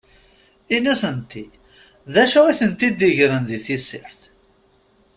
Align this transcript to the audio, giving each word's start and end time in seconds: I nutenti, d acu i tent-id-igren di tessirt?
I 0.75 0.77
nutenti, 0.85 1.43
d 2.13 2.15
acu 2.23 2.41
i 2.51 2.53
tent-id-igren 2.59 3.43
di 3.49 3.59
tessirt? 3.65 4.21